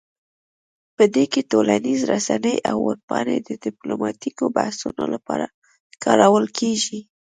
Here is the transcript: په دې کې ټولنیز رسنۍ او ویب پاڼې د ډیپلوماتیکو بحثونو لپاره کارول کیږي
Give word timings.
په 0.95 1.03
دې 1.15 1.25
کې 1.31 1.41
ټولنیز 1.51 1.99
رسنۍ 2.13 2.55
او 2.69 2.77
ویب 2.87 3.01
پاڼې 3.09 3.37
د 3.41 3.49
ډیپلوماتیکو 3.65 4.43
بحثونو 4.55 5.03
لپاره 5.13 5.45
کارول 6.03 6.45
کیږي 6.57 6.99